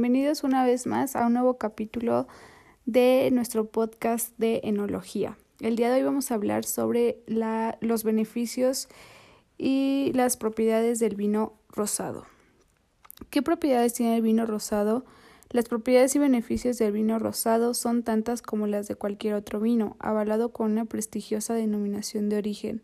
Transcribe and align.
Bienvenidos 0.00 0.44
una 0.44 0.64
vez 0.64 0.86
más 0.86 1.16
a 1.16 1.26
un 1.26 1.32
nuevo 1.32 1.58
capítulo 1.58 2.28
de 2.86 3.30
nuestro 3.32 3.66
podcast 3.66 4.32
de 4.38 4.60
enología. 4.62 5.36
El 5.58 5.74
día 5.74 5.90
de 5.90 5.96
hoy 5.96 6.02
vamos 6.04 6.30
a 6.30 6.34
hablar 6.34 6.64
sobre 6.64 7.18
los 7.80 8.04
beneficios 8.04 8.86
y 9.58 10.12
las 10.14 10.36
propiedades 10.36 11.00
del 11.00 11.16
vino 11.16 11.54
rosado. 11.70 12.26
¿Qué 13.30 13.42
propiedades 13.42 13.92
tiene 13.92 14.14
el 14.14 14.22
vino 14.22 14.46
rosado? 14.46 15.04
Las 15.50 15.64
propiedades 15.64 16.14
y 16.14 16.20
beneficios 16.20 16.78
del 16.78 16.92
vino 16.92 17.18
rosado 17.18 17.74
son 17.74 18.04
tantas 18.04 18.40
como 18.40 18.68
las 18.68 18.86
de 18.86 18.94
cualquier 18.94 19.34
otro 19.34 19.58
vino, 19.58 19.96
avalado 19.98 20.52
con 20.52 20.70
una 20.70 20.84
prestigiosa 20.84 21.54
denominación 21.54 22.28
de 22.28 22.36
origen. 22.36 22.82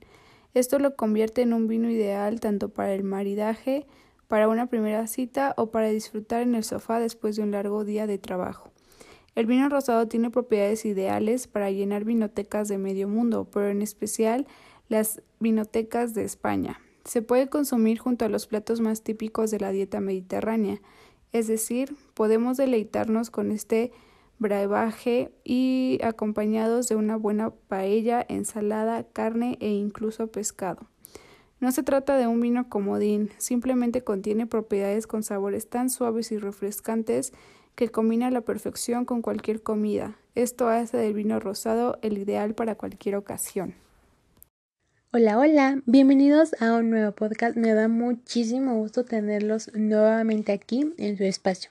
Esto 0.53 0.81
lo 0.81 0.97
convierte 0.97 1.43
en 1.43 1.53
un 1.53 1.69
vino 1.69 1.89
ideal 1.89 2.41
tanto 2.41 2.71
para 2.71 2.93
el 2.93 3.05
maridaje, 3.05 3.87
para 4.29 4.49
una 4.49 4.67
primera 4.67 5.07
cita 5.07 5.55
o 5.57 5.71
para 5.71 5.89
disfrutar 5.89 6.43
en 6.43 6.55
el 6.55 6.65
sofá 6.65 6.99
después 6.99 7.37
de 7.37 7.43
un 7.43 7.51
largo 7.51 7.85
día 7.85 8.07
de 8.07 8.19
trabajo. 8.19 8.71
El 9.35 9.47
vino 9.47 9.69
rosado 9.69 10.07
tiene 10.07 10.31
propiedades 10.31 10.85
ideales 10.85 11.49
para 11.49 11.71
llenar 11.71 12.05
vinotecas 12.05 12.69
de 12.69 12.79
medio 12.79 13.09
mundo, 13.09 13.49
pero 13.53 13.69
en 13.69 13.83
especial 13.83 14.47
las 14.89 15.23
vinotecas 15.41 16.15
de 16.15 16.25
España. 16.25 16.81
Se 17.05 17.21
puede 17.21 17.49
consumir 17.49 17.99
junto 17.99 18.25
a 18.25 18.29
los 18.29 18.47
platos 18.47 18.81
más 18.81 19.03
típicos 19.03 19.51
de 19.51 19.61
la 19.61 19.73
dieta 19.73 20.01
mediterránea, 20.01 20.81
es 21.33 21.49
decir, 21.49 21.97
podemos 22.15 22.57
deleitarnos 22.57 23.31
con 23.31 23.51
este 23.51 23.93
brebaje 24.39 25.33
y 25.43 25.99
acompañados 26.03 26.89
de 26.89 26.97
una 26.97 27.17
buena 27.17 27.51
paella, 27.51 28.25
ensalada, 28.29 29.05
carne 29.13 29.59
e 29.61 29.71
incluso 29.71 30.29
pescado. 30.29 30.89
No 31.65 31.73
se 31.73 31.83
trata 31.83 32.19
de 32.19 32.27
un 32.27 32.43
vino 32.43 32.69
comodín, 32.69 33.31
simplemente 33.39 34.05
contiene 34.05 34.47
propiedades 34.47 35.07
con 35.07 35.23
sabores 35.23 35.67
tan 35.71 35.89
suaves 35.89 36.31
y 36.31 36.37
refrescantes 36.37 37.33
que 37.75 37.89
combina 37.89 38.27
a 38.27 38.31
la 38.31 38.43
perfección 38.43 39.07
con 39.07 39.23
cualquier 39.23 39.63
comida. 39.63 40.15
Esto 40.35 40.69
hace 40.69 40.99
del 40.99 41.15
vino 41.15 41.41
rosado 41.41 41.99
el 42.03 42.19
ideal 42.19 42.55
para 42.55 42.75
cualquier 42.75 43.17
ocasión. 43.17 43.75
Hola, 45.11 45.39
hola, 45.39 45.81
bienvenidos 45.87 46.55
a 46.61 46.75
un 46.75 46.91
nuevo 46.91 47.13
podcast. 47.13 47.57
Me 47.57 47.73
da 47.73 47.89
muchísimo 47.89 48.75
gusto 48.75 49.07
tenerlos 49.07 49.71
nuevamente 49.73 50.53
aquí 50.53 50.93
en 50.99 51.17
su 51.17 51.25
espacio. 51.25 51.71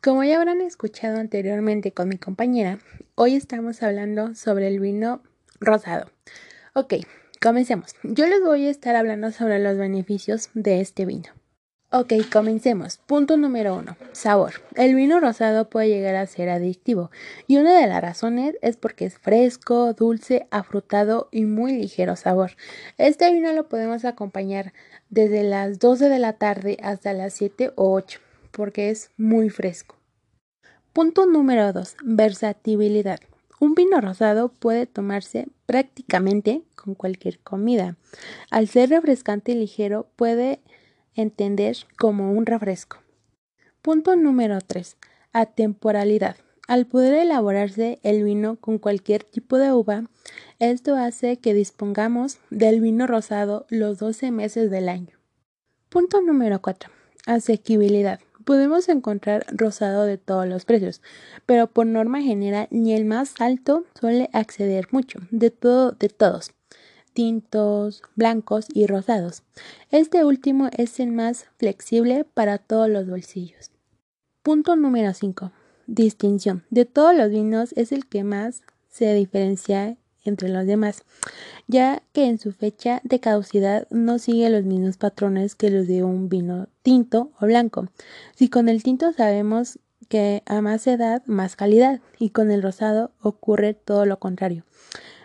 Como 0.00 0.22
ya 0.22 0.36
habrán 0.36 0.60
escuchado 0.60 1.18
anteriormente 1.18 1.90
con 1.90 2.08
mi 2.08 2.18
compañera, 2.18 2.78
hoy 3.16 3.34
estamos 3.34 3.82
hablando 3.82 4.36
sobre 4.36 4.68
el 4.68 4.78
vino 4.78 5.22
rosado. 5.58 6.08
Ok, 6.74 6.94
Comencemos. 7.40 7.94
Yo 8.02 8.26
les 8.26 8.42
voy 8.42 8.66
a 8.66 8.70
estar 8.70 8.96
hablando 8.96 9.30
sobre 9.30 9.60
los 9.60 9.78
beneficios 9.78 10.50
de 10.54 10.80
este 10.80 11.06
vino. 11.06 11.28
Ok, 11.90 12.12
comencemos. 12.32 12.98
Punto 13.06 13.36
número 13.36 13.76
uno. 13.76 13.96
Sabor. 14.12 14.54
El 14.74 14.94
vino 14.94 15.20
rosado 15.20 15.70
puede 15.70 15.88
llegar 15.88 16.16
a 16.16 16.26
ser 16.26 16.50
adictivo 16.50 17.10
y 17.46 17.56
una 17.56 17.78
de 17.78 17.86
las 17.86 18.02
razones 18.02 18.56
es 18.60 18.76
porque 18.76 19.06
es 19.06 19.18
fresco, 19.18 19.94
dulce, 19.94 20.48
afrutado 20.50 21.28
y 21.30 21.44
muy 21.44 21.72
ligero 21.72 22.16
sabor. 22.16 22.52
Este 22.98 23.32
vino 23.32 23.52
lo 23.52 23.68
podemos 23.68 24.04
acompañar 24.04 24.72
desde 25.08 25.44
las 25.44 25.78
12 25.78 26.08
de 26.08 26.18
la 26.18 26.34
tarde 26.34 26.76
hasta 26.82 27.12
las 27.12 27.34
7 27.34 27.72
o 27.76 27.94
8 27.94 28.20
porque 28.50 28.90
es 28.90 29.12
muy 29.16 29.48
fresco. 29.48 29.94
Punto 30.92 31.24
número 31.26 31.72
2. 31.72 31.96
Versatilidad. 32.02 33.20
Un 33.60 33.74
vino 33.74 34.00
rosado 34.00 34.50
puede 34.50 34.86
tomarse 34.86 35.48
prácticamente 35.66 36.62
con 36.76 36.94
cualquier 36.94 37.40
comida. 37.40 37.96
Al 38.50 38.68
ser 38.68 38.90
refrescante 38.90 39.52
y 39.52 39.56
ligero 39.56 40.08
puede 40.16 40.60
entender 41.14 41.76
como 41.98 42.32
un 42.32 42.46
refresco. 42.46 42.98
Punto 43.82 44.14
número 44.14 44.60
3. 44.60 44.96
Atemporalidad. 45.32 46.36
Al 46.68 46.86
poder 46.86 47.14
elaborarse 47.14 47.98
el 48.02 48.22
vino 48.22 48.56
con 48.56 48.78
cualquier 48.78 49.24
tipo 49.24 49.56
de 49.58 49.72
uva, 49.72 50.04
esto 50.58 50.94
hace 50.94 51.38
que 51.38 51.54
dispongamos 51.54 52.38
del 52.50 52.80
vino 52.80 53.06
rosado 53.06 53.66
los 53.70 53.98
12 53.98 54.30
meses 54.30 54.70
del 54.70 54.88
año. 54.88 55.18
Punto 55.88 56.20
número 56.20 56.60
4. 56.60 56.90
Asequibilidad 57.26 58.20
podemos 58.48 58.88
encontrar 58.88 59.44
rosado 59.52 60.04
de 60.04 60.16
todos 60.16 60.46
los 60.46 60.64
precios, 60.64 61.02
pero 61.44 61.66
por 61.66 61.84
norma 61.84 62.22
general 62.22 62.66
ni 62.70 62.94
el 62.94 63.04
más 63.04 63.34
alto 63.40 63.84
suele 64.00 64.30
acceder 64.32 64.88
mucho, 64.90 65.18
de 65.30 65.50
todo, 65.50 65.92
de 65.92 66.08
todos, 66.08 66.52
tintos, 67.12 68.02
blancos 68.16 68.64
y 68.72 68.86
rosados. 68.86 69.42
Este 69.90 70.24
último 70.24 70.70
es 70.74 70.98
el 70.98 71.12
más 71.12 71.44
flexible 71.58 72.24
para 72.24 72.56
todos 72.56 72.88
los 72.88 73.06
bolsillos. 73.06 73.70
Punto 74.42 74.76
número 74.76 75.12
5. 75.12 75.52
Distinción. 75.86 76.64
De 76.70 76.86
todos 76.86 77.14
los 77.14 77.28
vinos 77.28 77.74
es 77.76 77.92
el 77.92 78.06
que 78.06 78.24
más 78.24 78.62
se 78.88 79.12
diferencia 79.12 79.98
entre 80.28 80.48
los 80.48 80.66
demás, 80.66 81.02
ya 81.66 82.02
que 82.12 82.26
en 82.26 82.38
su 82.38 82.52
fecha 82.52 83.00
de 83.04 83.20
caducidad 83.20 83.88
no 83.90 84.18
sigue 84.18 84.50
los 84.50 84.64
mismos 84.64 84.96
patrones 84.96 85.54
que 85.54 85.70
los 85.70 85.86
de 85.86 86.04
un 86.04 86.28
vino 86.28 86.68
tinto 86.82 87.32
o 87.40 87.46
blanco. 87.46 87.88
Si 88.34 88.48
con 88.48 88.68
el 88.68 88.82
tinto 88.82 89.12
sabemos 89.12 89.78
que 90.08 90.42
a 90.46 90.60
más 90.60 90.86
edad, 90.86 91.22
más 91.26 91.56
calidad, 91.56 92.00
y 92.18 92.30
con 92.30 92.50
el 92.50 92.62
rosado 92.62 93.12
ocurre 93.20 93.74
todo 93.74 94.06
lo 94.06 94.18
contrario. 94.18 94.64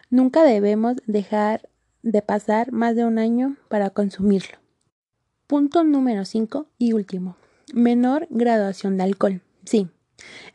Nunca 0.09 0.43
debemos 0.43 0.97
dejar 1.07 1.69
de 2.03 2.21
pasar 2.21 2.71
más 2.71 2.95
de 2.95 3.05
un 3.05 3.17
año 3.17 3.55
para 3.69 3.89
consumirlo. 3.89 4.57
Punto 5.47 5.83
número 5.83 6.25
5 6.25 6.67
y 6.77 6.93
último. 6.93 7.37
Menor 7.73 8.27
graduación 8.29 8.97
de 8.97 9.03
alcohol. 9.03 9.41
Sí, 9.65 9.87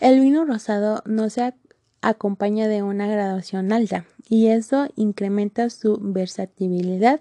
el 0.00 0.20
vino 0.20 0.44
rosado 0.44 1.02
no 1.06 1.30
se 1.30 1.42
acompaña 2.02 2.68
de 2.68 2.82
una 2.82 3.06
graduación 3.06 3.72
alta 3.72 4.04
y 4.28 4.48
eso 4.48 4.88
incrementa 4.96 5.70
su 5.70 5.98
versatilidad 6.00 7.20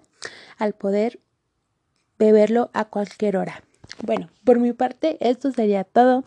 al 0.58 0.74
poder 0.74 1.20
beberlo 2.18 2.70
a 2.74 2.86
cualquier 2.86 3.38
hora. 3.38 3.64
Bueno, 4.06 4.30
por 4.44 4.60
mi 4.60 4.74
parte 4.74 5.18
esto 5.20 5.52
sería 5.52 5.84
todo. 5.84 6.24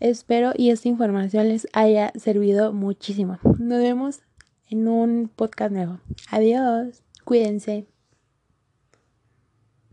Espero 0.00 0.52
y 0.56 0.70
esta 0.70 0.88
información 0.88 1.48
les 1.48 1.66
haya 1.72 2.12
servido 2.16 2.72
muchísimo. 2.72 3.38
Nos 3.58 3.80
vemos 3.80 4.20
en 4.70 4.86
un 4.86 5.30
podcast 5.34 5.72
nuevo. 5.72 6.00
Adiós. 6.30 7.02
Cuídense. 7.24 7.97